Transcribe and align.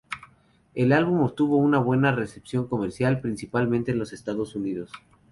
El 0.73 0.93
álbum 0.93 1.21
Obtuvo 1.21 1.57
una 1.57 1.77
Buena 1.77 2.11
recepción 2.11 2.67
comercial, 2.67 3.21
principalmente 3.21 3.91
en 3.91 3.99
los 3.99 4.13
Estados 4.13 4.55
Unidos. 4.55 4.91